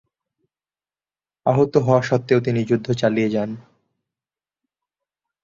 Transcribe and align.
আহত 1.45 1.73
হওয়া 1.77 2.01
সত্ত্বেও 2.01 2.39
তিনি 2.41 2.61
যুদ্ধ 2.63 2.87
চালিয়ে 2.91 3.29
যান। 3.29 3.49